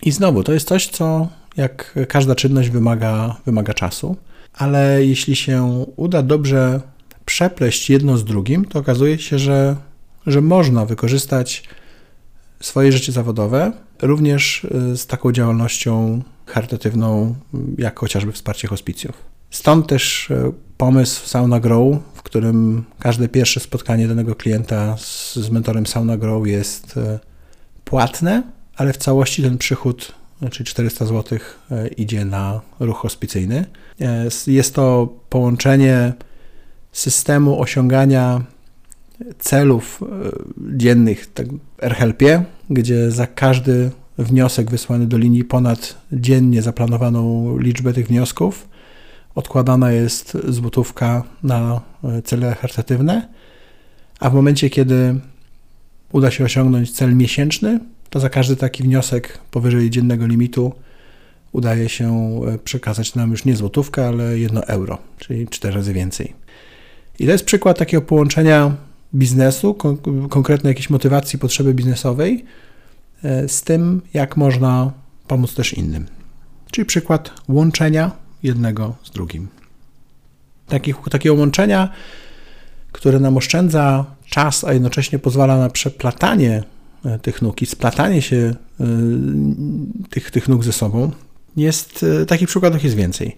I 0.03 0.11
znowu, 0.12 0.43
to 0.43 0.53
jest 0.53 0.69
coś, 0.69 0.89
co 0.89 1.29
jak 1.57 1.99
każda 2.09 2.35
czynność 2.35 2.71
wymaga, 2.71 3.37
wymaga 3.47 3.75
czasu, 3.75 4.17
ale 4.53 5.07
jeśli 5.07 5.37
się 5.37 5.85
uda 5.97 6.23
dobrze 6.23 6.81
przepleść 7.25 7.91
jedno 7.91 8.19
z 8.19 8.25
drugim, 8.25 8.65
to 8.65 8.79
okazuje 8.79 9.19
się, 9.19 9.39
że, 9.39 9.77
że 10.27 10.41
można 10.41 10.87
wykorzystać 10.87 11.62
swoje 12.61 12.93
życie 12.93 13.12
zawodowe 13.12 13.73
również 14.03 14.67
z 14.95 15.07
taką 15.07 15.33
działalnością 15.33 16.23
charytatywną, 16.47 17.35
jak 17.79 17.99
chociażby 17.99 18.33
wsparcie 18.33 18.69
hospicjów. 18.69 19.33
Stąd 19.51 19.87
też 19.87 20.31
e, 20.31 20.53
pomysł 20.77 21.27
Sauna 21.27 21.61
Grow, 21.61 21.97
w 22.23 22.25
którym 22.25 22.85
każde 22.99 23.29
pierwsze 23.29 23.61
spotkanie 23.61 24.09
danego 24.09 24.35
klienta 24.35 24.97
z, 24.97 25.35
z 25.35 25.50
mentorem 25.50 25.87
Sauna 25.87 26.17
Grow 26.17 26.47
jest 26.47 26.97
e, 26.97 27.19
płatne, 27.85 28.43
ale 28.76 28.93
w 28.93 28.97
całości 28.97 29.43
ten 29.43 29.59
przychód, 29.59 30.14
czyli 30.50 30.64
400 30.64 31.07
zł, 31.07 31.38
e, 31.71 31.88
idzie 31.88 32.25
na 32.25 32.61
ruch 32.81 32.99
hospicyjny. 32.99 33.64
Jest 34.47 34.75
to 34.75 35.14
połączenie 35.29 36.12
systemu 36.93 37.61
osiągania 37.61 38.45
celów 39.38 40.00
dziennych 40.76 41.33
tak, 41.33 41.47
RHLP, 41.79 42.45
gdzie 42.71 43.11
za 43.11 43.26
każdy 43.26 43.91
wniosek 44.19 44.71
wysłany 44.71 45.07
do 45.07 45.19
linii 45.19 45.45
ponad 45.45 45.95
dziennie 46.12 46.62
zaplanowaną 46.62 47.57
liczbę 47.59 47.93
tych 47.93 48.07
wniosków. 48.07 48.69
Odkładana 49.35 49.93
jest 49.93 50.39
złotówka 50.49 51.23
na 51.43 51.81
e, 52.05 52.23
cele 52.23 52.55
charytatywne, 52.55 53.29
a 54.21 54.31
w 54.31 54.35
momencie, 54.35 54.71
kiedy 54.71 55.21
uda 56.12 56.31
się 56.31 56.45
osiągnąć 56.45 56.93
cel 56.93 57.17
miesięczny, 57.17 57.81
to 58.11 58.21
za 58.21 58.29
każdy 58.29 58.57
taki 58.57 58.83
wniosek 58.83 59.39
powyżej 59.51 59.91
dziennego 59.91 60.27
limitu 60.27 60.73
udaje 61.53 61.89
się 61.89 62.41
e, 62.47 62.59
przekazać 62.59 63.15
nam 63.15 63.31
już 63.31 63.45
nie 63.45 63.57
złotówkę, 63.57 64.09
ale 64.09 64.39
jedno 64.39 64.65
euro, 64.65 64.99
czyli 65.19 65.49
cztery 65.49 65.75
razy 65.75 65.93
więcej. 65.93 66.33
I 67.19 67.27
to 67.27 67.33
jest 67.33 67.45
przykład 67.45 67.79
takiego 67.79 68.03
połączenia 68.03 68.77
biznesu, 69.15 69.75
konkretnej 70.31 70.71
jakiejś 70.71 70.91
motywacji, 70.91 71.39
potrzeby 71.39 71.75
biznesowej 71.75 72.45
E, 73.25 73.49
z 73.49 73.62
tym, 73.62 74.03
jak 74.15 74.37
można 74.37 74.93
pomóc 75.27 75.55
też 75.55 75.75
innym. 75.75 76.07
Czyli 76.71 76.85
przykład 76.85 77.31
łączenia 77.49 78.11
jednego 78.43 78.95
z 79.03 79.11
drugim. 79.11 79.49
Takich, 80.67 80.97
takiego 81.11 81.35
łączenia, 81.35 81.89
które 82.93 83.21
nam 83.21 83.37
oszczędza 83.37 84.05
czas, 84.27 84.65
a 84.65 84.73
jednocześnie 84.73 85.19
pozwala 85.19 85.59
na 85.59 85.71
przeplatanie 85.71 86.63
e, 87.05 87.19
tych 87.19 87.43
nóg 87.43 87.63
i 87.63 87.67
splatanie 87.67 88.23
się 88.23 88.37
e, 88.37 88.85
tych, 90.11 90.31
tych 90.31 90.49
nóg 90.49 90.65
ze 90.65 90.73
sobą, 90.73 91.11
jest, 91.57 92.05
takich 92.29 92.49
przykładów 92.49 92.85
jest 92.85 92.97
więcej. 92.97 93.37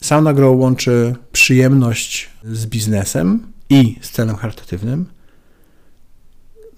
Sauna 0.00 0.32
Grow 0.32 0.60
łączy 0.60 1.14
przyjemność 1.32 2.30
z 2.44 2.66
biznesem 2.66 3.46
i 3.70 3.96
z 4.00 4.10
celem 4.10 4.36
charytatywnym, 4.36 5.06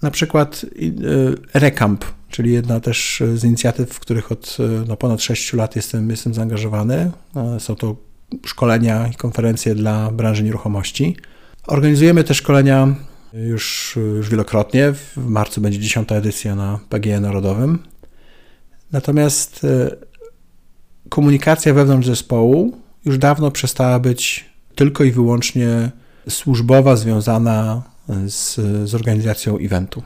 na 0.01 0.11
przykład 0.11 0.65
Recamp, 1.53 2.05
czyli 2.29 2.53
jedna 2.53 2.79
też 2.79 3.23
z 3.35 3.43
inicjatyw, 3.43 3.89
w 3.89 3.99
których 3.99 4.31
od 4.31 4.57
y, 4.59 4.87
no, 4.87 4.97
ponad 4.97 5.21
6 5.21 5.53
lat 5.53 5.75
jestem, 5.75 6.09
jestem 6.09 6.33
zaangażowany. 6.33 7.11
E, 7.35 7.59
są 7.59 7.75
to 7.75 7.95
szkolenia 8.45 9.07
i 9.07 9.15
konferencje 9.15 9.75
dla 9.75 10.11
branży 10.11 10.43
nieruchomości. 10.43 11.17
Organizujemy 11.67 12.23
te 12.23 12.33
szkolenia 12.33 12.95
już, 13.33 13.97
już 14.17 14.29
wielokrotnie. 14.29 14.93
W 14.93 15.17
marcu 15.17 15.61
będzie 15.61 15.79
dziesiąta 15.79 16.15
edycja 16.15 16.55
na 16.55 16.79
PGE 16.89 17.19
Narodowym. 17.19 17.79
Natomiast 18.91 19.65
komunikacja 21.09 21.73
wewnątrz 21.73 22.07
zespołu 22.07 22.77
już 23.05 23.17
dawno 23.17 23.51
przestała 23.51 23.99
być 23.99 24.45
tylko 24.75 25.03
i 25.03 25.11
wyłącznie 25.11 25.91
służbowa, 26.29 26.95
związana 26.95 27.83
z, 28.27 28.55
z 28.89 28.95
organizacją 28.95 29.57
eventu. 29.57 30.03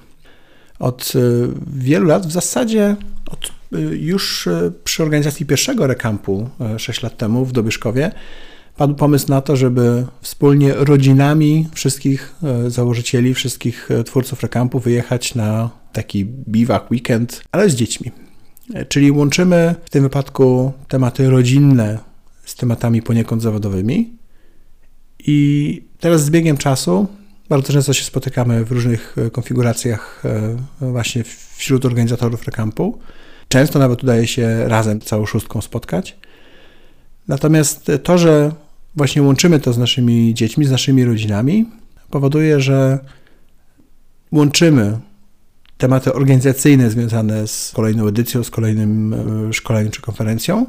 Od 0.84 1.14
e, 1.16 1.20
wielu 1.78 2.06
lat, 2.06 2.28
w 2.28 2.32
zasadzie 2.32 2.96
od, 3.32 3.52
e, 3.74 3.80
już 3.82 4.48
e, 4.48 4.72
przy 4.84 5.04
organizacji 5.04 5.46
pierwszego 5.46 5.88
rekampu 5.88 6.50
6 6.78 7.04
lat 7.04 7.18
temu 7.18 7.46
w 7.46 7.52
Dobyszkowie, 7.52 8.12
padł 8.78 8.96
pomysł 8.96 9.26
na 9.30 9.42
to, 9.42 9.56
żeby 9.56 10.06
wspólnie 10.22 10.74
rodzinami 10.74 11.68
wszystkich 11.74 12.36
założycieli, 12.68 13.34
wszystkich 13.34 13.90
twórców 14.06 14.42
rekampu 14.44 14.80
wyjechać 14.80 15.36
na 15.36 15.70
taki 15.94 16.26
biwak, 16.26 16.92
weekend, 16.92 17.44
ale 17.52 17.70
z 17.70 17.76
dziećmi. 17.76 18.12
Czyli 18.88 19.12
łączymy 19.12 19.76
w 19.86 19.90
tym 19.90 20.04
wypadku 20.04 20.74
tematy 20.88 21.30
rodzinne 21.30 22.00
z 22.46 22.56
tematami 22.56 23.02
poniekąd 23.02 23.42
zawodowymi. 23.42 24.14
I 25.20 25.82
teraz 26.00 26.26
z 26.26 26.30
biegiem 26.30 26.58
czasu 26.58 27.08
bardzo 27.54 27.74
często 27.74 27.94
się 27.94 28.04
spotykamy 28.04 28.66
w 28.66 28.72
różnych 28.72 29.16
e, 29.18 29.30
konfiguracjach 29.30 30.24
e, 30.26 30.92
właśnie 30.92 31.24
wśród 31.56 31.86
organizatorów 31.86 32.46
rekampu. 32.46 33.00
Często 33.48 33.80
nawet 33.80 34.04
udaje 34.04 34.28
się 34.28 34.68
razem 34.68 35.02
całą 35.02 35.26
szóstką 35.26 35.62
spotkać. 35.62 36.18
Natomiast 37.28 37.92
to, 38.04 38.18
że 38.18 38.52
właśnie 38.96 39.22
łączymy 39.22 39.60
to 39.60 39.74
z 39.74 39.78
naszymi 39.78 40.34
dziećmi, 40.34 40.66
z 40.66 40.72
naszymi 40.72 41.06
rodzinami, 41.06 41.66
powoduje, 42.10 42.60
że 42.60 43.00
łączymy 44.32 44.98
tematy 45.78 46.14
organizacyjne 46.14 46.90
związane 46.90 47.48
z 47.48 47.72
kolejną 47.76 48.08
edycją, 48.08 48.44
z 48.44 48.50
kolejnym 48.50 49.14
e, 49.14 49.54
szkoleniem 49.54 49.92
czy 49.92 50.02
konferencją. 50.02 50.66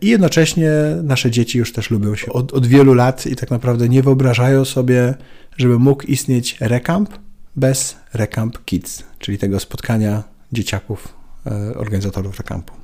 I 0.00 0.08
jednocześnie 0.08 0.70
nasze 1.02 1.30
dzieci 1.30 1.58
już 1.58 1.72
też 1.72 1.90
lubią 1.90 2.14
się 2.14 2.32
od, 2.32 2.52
od 2.52 2.66
wielu 2.66 2.94
lat 2.94 3.26
i 3.26 3.36
tak 3.36 3.50
naprawdę 3.50 3.88
nie 3.88 4.02
wyobrażają 4.02 4.64
sobie 4.64 5.14
żeby 5.58 5.78
mógł 5.78 6.02
istnieć 6.02 6.56
Recamp 6.60 7.10
bez 7.56 7.96
Recamp 8.14 8.64
Kids, 8.64 9.04
czyli 9.18 9.38
tego 9.38 9.60
spotkania 9.60 10.22
dzieciaków, 10.52 11.14
e, 11.46 11.74
organizatorów 11.74 12.38
Recampu. 12.38 12.74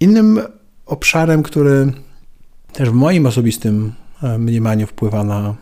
Innym 0.00 0.40
obszarem, 0.86 1.42
który 1.42 1.92
też 2.72 2.90
w 2.90 2.92
moim 2.92 3.26
osobistym 3.26 3.92
e, 4.22 4.38
mniemaniu 4.38 4.86
wpływa 4.86 5.24
na, 5.24 5.54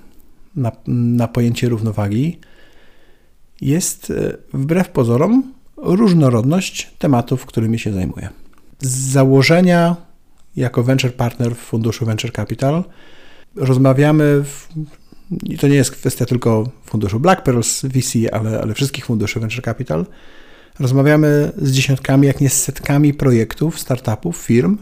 na, 0.57 0.73
na 0.87 1.29
pojęcie 1.29 1.69
równowagi, 1.69 2.39
jest 3.61 4.11
e, 4.11 4.37
wbrew 4.53 4.89
pozorom 4.89 5.53
różnorodność 5.77 6.91
tematów, 6.99 7.47
którymi 7.47 7.79
się 7.79 7.93
zajmuję. 7.93 8.29
Z 8.81 8.89
założenia 8.89 9.97
jako 10.57 10.83
venture 10.83 11.15
partner 11.15 11.55
w 11.55 11.59
funduszu 11.59 12.07
Venture 12.07 12.33
Capital 12.33 12.85
rozmawiamy 13.57 14.45
w 14.45 14.69
i 15.43 15.59
to 15.59 15.69
nie 15.69 15.75
jest 15.75 15.91
kwestia 15.91 16.27
tylko 16.27 16.71
funduszu 16.85 17.21
Black 17.21 17.43
Pearls 17.43 17.83
VC, 17.83 18.15
ale, 18.33 18.61
ale 18.61 18.75
wszystkich 18.75 19.05
funduszy 19.05 19.41
Venture 19.41 19.65
Capital. 19.65 20.07
Rozmawiamy 20.79 21.53
z 21.59 21.71
dziesiątkami, 21.71 22.27
jak 22.27 22.41
nie 22.41 22.51
z 22.51 22.63
setkami 22.63 23.15
projektów, 23.15 23.81
startupów, 23.81 24.37
firm, 24.37 24.79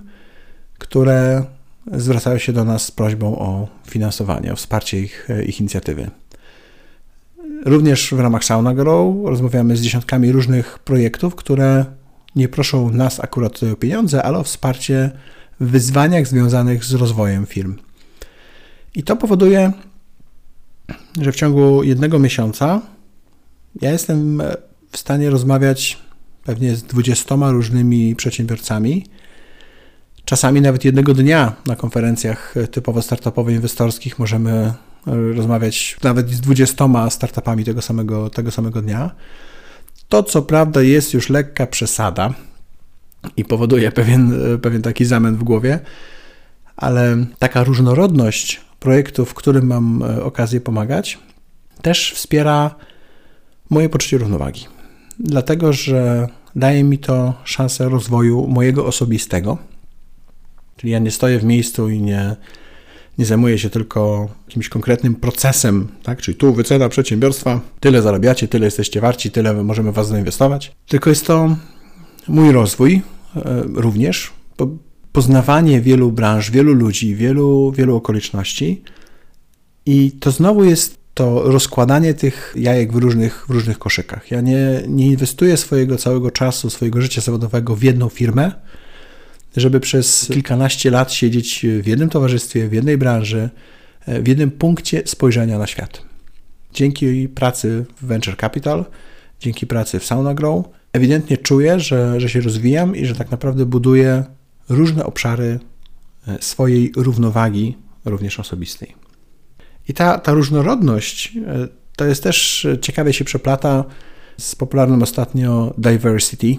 które 0.79 1.45
zwracają 1.93 2.39
się 2.39 2.53
do 2.53 2.65
nas 2.65 2.85
z 2.85 2.91
prośbą 2.91 3.39
o 3.39 3.69
finansowanie, 3.87 4.53
o 4.53 4.57
wsparcie 4.57 5.01
ich, 5.01 5.29
ich 5.47 5.61
inicjatywy. 5.61 6.11
Również 7.65 8.15
w 8.15 8.21
ramach 8.21 8.45
Sauna 8.45 8.75
Grow 8.75 9.15
rozmawiamy 9.25 9.77
z 9.77 9.81
dziesiątkami 9.81 10.33
różnych 10.33 10.79
projektów, 10.79 11.35
które 11.35 11.85
nie 12.37 12.49
proszą 12.49 12.91
nas 12.91 13.21
akurat 13.21 13.63
o 13.73 13.77
pieniądze, 13.77 14.23
ale 14.23 14.39
o 14.39 14.43
wsparcie 14.43 15.11
w 15.61 15.71
wyzwaniach 15.71 16.27
związanych 16.27 16.85
z 16.85 16.95
rozwojem 16.95 17.47
firm. 17.47 17.77
I 18.95 19.03
to 19.03 19.17
powoduje, 19.17 19.73
że 21.21 21.33
w 21.33 21.37
ciągu 21.37 21.83
jednego 21.83 22.19
miesiąca 22.19 22.81
ja 23.81 23.91
jestem 23.91 24.43
w 24.91 24.99
stanie 24.99 25.31
rozmawiać 25.31 25.99
pewnie 26.45 26.77
z 26.77 26.83
20 26.83 27.35
różnymi 27.51 28.17
przedsiębiorcami, 28.17 29.05
Czasami 30.29 30.61
nawet 30.61 30.85
jednego 30.85 31.15
dnia 31.15 31.53
na 31.67 31.77
konferencjach 31.77 32.55
typowo 32.71 33.01
startupowo-inwestorskich 33.01 34.19
możemy 34.19 34.51
e, 34.53 34.73
rozmawiać 35.35 35.97
nawet 36.03 36.31
z 36.31 36.41
20 36.41 37.11
startupami 37.11 37.65
tego 37.65 37.83
samego, 37.83 38.31
tego 38.31 38.51
samego 38.51 38.83
dnia. 38.83 39.11
To 40.09 40.23
co 40.23 40.43
prawda 40.43 40.83
jest 40.83 41.15
już 41.15 41.29
lekka 41.29 41.67
przesada 41.67 42.35
i 43.37 43.45
powoduje 43.45 43.93
pewien, 43.93 44.41
pewien 44.63 44.83
taki 44.83 45.05
zamęt 45.05 45.39
w 45.39 45.45
głowie, 45.45 45.81
ale 46.77 47.17
taka 47.39 47.65
różnorodność 47.65 48.61
projektów, 48.79 49.31
w 49.31 49.35
którym 49.35 49.67
mam 49.67 50.03
e, 50.03 50.25
okazję 50.25 50.61
pomagać, 50.61 51.19
też 51.83 52.13
wspiera 52.15 52.75
moje 53.71 53.89
poczucie 53.89 54.19
równowagi. 54.19 54.67
Dlatego, 55.19 55.73
że 55.73 56.29
daje 56.57 56.85
mi 56.85 56.99
to 56.99 57.35
szansę 57.45 57.89
rozwoju 57.89 58.47
mojego 58.47 58.87
osobistego. 58.87 59.59
Czyli 60.77 60.93
ja 60.93 60.99
nie 60.99 61.11
stoję 61.11 61.39
w 61.39 61.45
miejscu 61.45 61.91
i 61.91 62.03
nie, 62.03 62.37
nie 63.19 63.27
zajmuję 63.27 63.59
się 63.59 63.71
tylko 63.71 64.29
jakimś 64.49 64.69
konkretnym 64.69 65.15
procesem, 65.15 65.89
tak? 66.03 66.23
czyli 66.23 66.37
tu 66.37 66.55
wycena 66.55 66.89
przedsiębiorstwa, 66.89 67.61
tyle 67.81 68.03
zarabiacie, 68.03 68.49
tyle 68.49 68.65
jesteście 68.65 69.01
warci, 69.01 69.31
tyle 69.31 69.65
możemy 69.65 69.93
was 69.93 70.09
zainwestować. 70.09 70.73
Tylko 70.89 71.11
jest 71.11 71.27
to 71.27 71.57
mój 72.29 72.53
rozwój 72.53 73.03
e, 73.37 73.63
również, 73.75 74.31
poznawanie 75.13 75.81
wielu 75.81 76.13
branż, 76.13 76.51
wielu 76.51 76.73
ludzi, 76.73 77.15
wielu, 77.15 77.73
wielu 77.73 77.97
okoliczności. 77.97 78.83
I 79.87 80.13
to 80.21 80.31
znowu 80.31 80.65
jest 80.65 80.99
to 81.15 81.43
rozkładanie 81.43 82.15
tych 82.15 82.55
jajek 82.57 82.93
w 82.93 82.97
różnych, 82.97 83.45
w 83.49 83.51
różnych 83.51 83.79
koszykach. 83.79 84.31
Ja 84.31 84.41
nie, 84.41 84.83
nie 84.89 85.07
inwestuję 85.07 85.57
swojego 85.57 85.97
całego 85.97 86.31
czasu, 86.31 86.71
swojego 86.71 87.01
życia 87.01 87.21
zawodowego 87.21 87.77
w 87.77 87.83
jedną 87.83 88.09
firmę, 88.09 88.53
żeby 89.57 89.81
przez 89.81 90.29
kilkanaście 90.33 90.91
lat 90.91 91.13
siedzieć 91.13 91.67
w 91.83 91.87
jednym 91.87 92.09
towarzystwie, 92.09 92.69
w 92.69 92.73
jednej 92.73 92.99
branży, 92.99 93.51
w 94.07 94.29
jednym 94.29 94.51
punkcie 94.51 95.03
spojrzenia 95.07 95.59
na 95.59 95.67
świat. 95.67 96.03
Dzięki 96.75 97.29
pracy 97.29 97.85
w 98.01 98.07
Venture 98.07 98.37
Capital, 98.37 98.85
dzięki 99.41 99.67
pracy 99.67 99.99
w 99.99 100.05
Sauna 100.05 100.35
Grow, 100.35 100.65
ewidentnie 100.93 101.37
czuję, 101.37 101.81
że, 101.81 102.21
że 102.21 102.29
się 102.29 102.41
rozwijam 102.41 102.97
i 102.97 103.07
że 103.07 103.15
tak 103.15 103.31
naprawdę 103.31 103.67
buduję 103.67 104.25
różne 104.69 105.05
obszary 105.07 105.61
e, 106.29 106.39
swojej 106.41 106.93
równowagi, 106.97 107.77
również 108.05 108.41
osobistej. 108.41 108.95
I 109.89 109.95
ta, 109.95 110.19
ta 110.19 110.33
różnorodność 110.33 111.37
e, 111.47 111.69
to 111.97 112.05
jest 112.05 112.23
też 112.23 112.65
e, 112.65 112.79
ciekawie 112.79 113.13
się 113.13 113.25
przeplata 113.25 113.85
z 114.39 114.57
popularnym 114.57 115.03
ostatnio 115.03 115.75
diversity, 115.79 116.59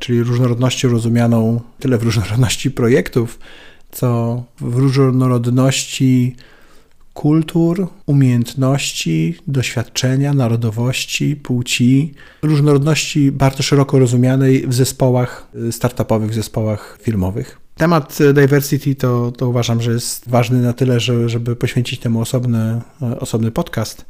czyli 0.00 0.22
różnorodnością 0.22 0.88
rozumianą 0.88 1.60
tyle 1.78 1.98
w 1.98 2.02
różnorodności 2.02 2.70
projektów, 2.70 3.38
co 3.90 4.42
w 4.60 4.76
różnorodności 4.76 6.36
kultur, 7.16 7.88
umiejętności, 8.06 9.38
doświadczenia, 9.46 10.32
narodowości, 10.32 11.36
płci, 11.36 12.14
różnorodności 12.42 13.32
bardzo 13.32 13.62
szeroko 13.62 13.98
rozumianej 13.98 14.66
w 14.66 14.74
zespołach 14.74 15.48
startupowych, 15.70 16.30
w 16.30 16.34
zespołach 16.34 16.98
firmowych. 17.02 17.60
Temat 17.76 18.18
diversity 18.34 18.94
to, 18.94 19.32
to 19.32 19.48
uważam, 19.48 19.82
że 19.82 19.92
jest 19.92 20.28
ważny 20.28 20.62
na 20.62 20.72
tyle, 20.72 21.00
że, 21.00 21.28
żeby 21.28 21.56
poświęcić 21.56 22.00
temu 22.00 22.20
osobny, 22.20 22.80
osobny 23.00 23.50
podcast. 23.50 24.04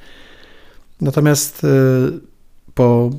Natomiast 1.01 1.67
po 2.75 3.11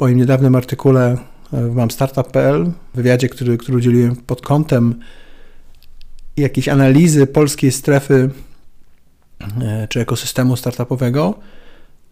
moim 0.00 0.18
niedawnym 0.18 0.54
artykule 0.56 1.18
w 1.52 1.74
mamstartup.pl, 1.74 2.72
wywiadzie, 2.94 3.28
który, 3.28 3.58
który 3.58 3.78
udzieliłem 3.78 4.16
pod 4.16 4.40
kątem 4.40 4.94
jakiejś 6.36 6.68
analizy 6.68 7.26
polskiej 7.26 7.72
strefy 7.72 8.30
czy 9.88 10.00
ekosystemu 10.00 10.56
startupowego. 10.56 11.34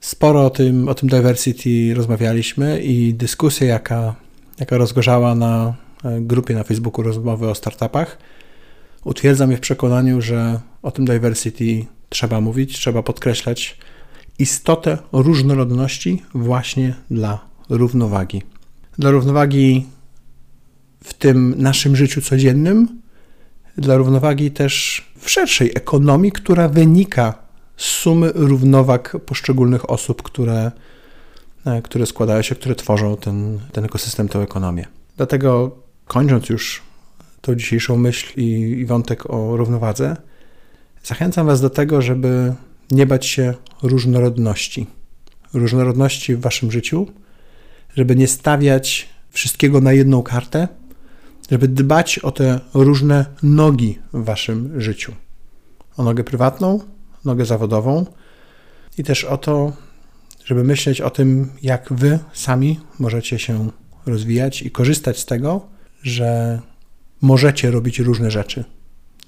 Sporo 0.00 0.46
o 0.46 0.50
tym, 0.50 0.88
o 0.88 0.94
tym 0.94 1.08
diversity 1.08 1.94
rozmawialiśmy 1.94 2.80
i 2.80 3.14
dyskusja, 3.14 3.66
jaka, 3.66 4.14
jaka 4.60 4.78
rozgorzała 4.78 5.34
na 5.34 5.74
e, 6.04 6.20
grupie 6.20 6.54
na 6.54 6.64
Facebooku 6.64 7.02
rozmowy 7.02 7.50
o 7.50 7.54
startupach, 7.54 8.18
utwierdza 9.04 9.46
mnie 9.46 9.56
w 9.56 9.60
przekonaniu, 9.60 10.20
że 10.20 10.60
o 10.82 10.90
tym 10.90 11.04
diversity 11.04 11.86
trzeba 12.08 12.40
mówić, 12.40 12.78
trzeba 12.78 13.02
podkreślać 13.02 13.78
istotę 14.38 14.98
różnorodności 15.12 16.22
właśnie 16.34 16.94
dla 17.10 17.48
równowagi. 17.68 18.42
Dla 18.98 19.10
równowagi 19.10 19.86
w 21.04 21.14
tym 21.14 21.54
naszym 21.58 21.96
życiu 21.96 22.22
codziennym, 22.22 23.00
dla 23.76 23.96
równowagi 23.96 24.50
też 24.50 25.07
szerszej 25.30 25.70
ekonomii, 25.74 26.32
która 26.32 26.68
wynika 26.68 27.34
z 27.76 27.84
sumy 27.84 28.32
równowag 28.34 29.16
poszczególnych 29.26 29.90
osób, 29.90 30.22
które, 30.22 30.72
e, 31.66 31.82
które 31.82 32.06
składają 32.06 32.42
się, 32.42 32.54
które 32.54 32.74
tworzą 32.74 33.16
ten, 33.16 33.58
ten 33.72 33.84
ekosystem, 33.84 34.28
tę 34.28 34.38
ekonomię. 34.38 34.86
Dlatego 35.16 35.76
kończąc 36.06 36.48
już 36.48 36.82
tą 37.40 37.54
dzisiejszą 37.54 37.96
myśl 37.96 38.40
i, 38.40 38.50
i 38.80 38.86
wątek 38.86 39.30
o 39.30 39.56
równowadze, 39.56 40.16
zachęcam 41.04 41.46
Was 41.46 41.60
do 41.60 41.70
tego, 41.70 42.02
żeby 42.02 42.54
nie 42.90 43.06
bać 43.06 43.26
się 43.26 43.54
różnorodności. 43.82 44.86
Różnorodności 45.54 46.36
w 46.36 46.40
Waszym 46.40 46.72
życiu, 46.72 47.06
żeby 47.96 48.16
nie 48.16 48.28
stawiać 48.28 49.08
wszystkiego 49.30 49.80
na 49.80 49.92
jedną 49.92 50.22
kartę, 50.22 50.68
żeby 51.50 51.68
dbać 51.68 52.18
o 52.18 52.32
te 52.32 52.60
różne 52.74 53.26
nogi 53.42 53.98
w 54.12 54.24
waszym 54.24 54.80
życiu. 54.80 55.14
O 55.96 56.02
nogę 56.02 56.24
prywatną, 56.24 56.80
nogę 57.24 57.44
zawodową 57.44 58.06
i 58.98 59.04
też 59.04 59.24
o 59.24 59.38
to, 59.38 59.72
żeby 60.44 60.64
myśleć 60.64 61.00
o 61.00 61.10
tym, 61.10 61.50
jak 61.62 61.92
wy 61.92 62.18
sami 62.32 62.80
możecie 62.98 63.38
się 63.38 63.70
rozwijać 64.06 64.62
i 64.62 64.70
korzystać 64.70 65.18
z 65.18 65.26
tego, 65.26 65.66
że 66.02 66.60
możecie 67.20 67.70
robić 67.70 67.98
różne 67.98 68.30
rzeczy. 68.30 68.64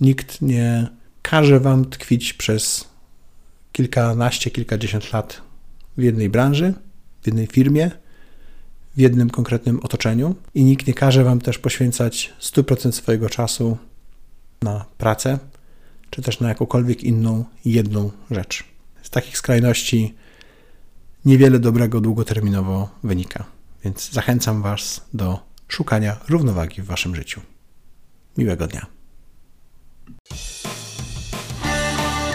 Nikt 0.01 0.43
nie 0.43 0.89
każe 1.23 1.61
wam 1.61 1.85
tkwić 1.85 2.33
przez 2.33 2.89
kilkanaście, 3.73 4.51
kilkadziesiąt 4.51 5.13
lat 5.13 5.43
w 5.97 6.03
jednej 6.03 6.29
branży, 6.29 6.75
w 7.23 7.27
jednej 7.27 7.47
firmie, 7.47 7.91
w 8.97 9.01
jednym 9.01 9.31
konkretnym 9.31 9.81
otoczeniu 9.81 10.35
i 10.55 10.65
nikt 10.65 10.87
nie 10.87 10.95
każe 10.95 11.25
Wam 11.25 11.41
też 11.41 11.59
poświęcać 11.59 12.33
100% 12.41 12.93
swojego 12.93 13.29
czasu 13.29 13.77
na 14.63 14.85
pracę, 14.99 15.39
czy 16.11 16.23
też 16.23 16.41
na 16.41 16.49
jakąkolwiek 16.49 17.05
inną 17.05 17.45
jedną 17.65 18.11
rzecz. 18.31 18.65
Z 19.03 19.11
takich 19.11 19.39
skrajności 19.39 20.15
niewiele 21.25 21.59
dobrego 21.59 22.01
długoterminowo 22.01 22.89
wynika, 23.05 23.45
więc 23.85 24.11
zachęcam 24.11 24.63
Was 24.63 25.05
do 25.15 25.39
szukania 25.69 26.17
równowagi 26.29 26.83
w 26.83 26.87
Waszym 26.87 27.17
życiu. 27.17 27.41
Miłego 28.37 28.67
dnia. 28.67 28.87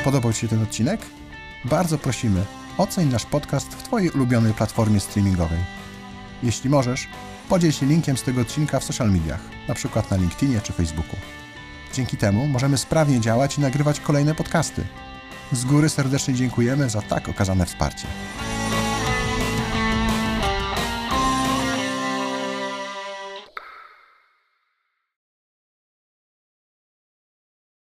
Podobał 0.03 0.33
Ci 0.33 0.39
się 0.39 0.47
ten 0.47 0.63
odcinek? 0.63 1.01
Bardzo 1.65 1.97
prosimy, 1.97 2.45
oceń 2.77 3.09
nasz 3.09 3.25
podcast 3.25 3.67
w 3.67 3.83
Twojej 3.83 4.09
ulubionej 4.09 4.53
platformie 4.53 4.99
streamingowej 4.99 5.59
jeśli 6.45 6.69
możesz, 6.69 7.07
podziel 7.49 7.71
się 7.71 7.85
linkiem 7.85 8.17
z 8.17 8.23
tego 8.23 8.41
odcinka 8.41 8.79
w 8.79 8.83
social 8.83 9.11
mediach, 9.11 9.41
np. 9.67 10.03
na 10.11 10.17
LinkedInie 10.17 10.61
czy 10.61 10.73
Facebooku. 10.73 11.15
Dzięki 11.93 12.17
temu 12.17 12.47
możemy 12.47 12.77
sprawnie 12.77 13.19
działać 13.19 13.57
i 13.57 13.61
nagrywać 13.61 13.99
kolejne 13.99 14.35
podcasty. 14.35 14.83
Z 15.51 15.65
góry 15.65 15.89
serdecznie 15.89 16.33
dziękujemy 16.33 16.89
za 16.89 17.01
tak 17.01 17.29
okazane 17.29 17.65
wsparcie. 17.65 18.07